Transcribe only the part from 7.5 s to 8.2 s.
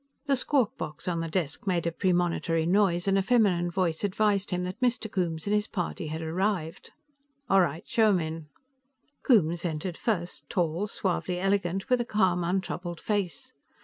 "All right; show them